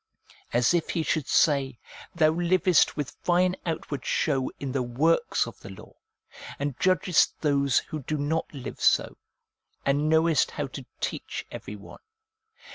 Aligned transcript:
As 0.51 0.73
if 0.73 0.89
he 0.89 1.03
should 1.03 1.27
say,' 1.27 1.77
Thou 2.15 2.31
livest 2.31 2.97
with 2.97 3.11
fine 3.21 3.55
out 3.67 3.91
ward 3.91 4.03
show 4.03 4.49
in 4.59 4.71
the 4.71 4.81
works 4.81 5.45
of 5.45 5.59
the 5.59 5.69
law, 5.69 5.93
and 6.57 6.73
judgest 6.79 7.39
those 7.41 7.77
who 7.77 7.99
do 7.99 8.17
not 8.17 8.51
live 8.51 8.81
so, 8.81 9.15
and 9.85 10.09
knowest 10.09 10.49
how 10.49 10.65
to 10.65 10.87
teach 11.01 11.45
every 11.51 11.75
one. 11.75 12.01